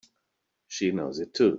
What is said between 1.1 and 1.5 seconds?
it too!